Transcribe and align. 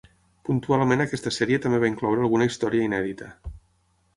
Puntualment 0.47 1.03
aquesta 1.03 1.33
sèrie 1.35 1.59
també 1.65 1.81
va 1.83 1.91
incloure 1.91 2.25
alguna 2.25 2.49
història 2.51 2.89
inèdita. 2.91 3.29